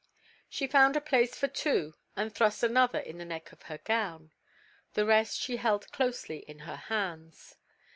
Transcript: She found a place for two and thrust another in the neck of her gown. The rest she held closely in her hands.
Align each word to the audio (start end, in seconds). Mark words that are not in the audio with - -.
She 0.49 0.65
found 0.65 0.95
a 0.95 0.99
place 0.99 1.35
for 1.35 1.47
two 1.47 1.93
and 2.15 2.33
thrust 2.33 2.63
another 2.63 2.97
in 2.97 3.19
the 3.19 3.23
neck 3.23 3.51
of 3.51 3.61
her 3.69 3.77
gown. 3.77 4.31
The 4.95 5.05
rest 5.05 5.37
she 5.39 5.57
held 5.57 5.91
closely 5.91 6.39
in 6.47 6.61
her 6.65 6.75
hands. 6.87 7.55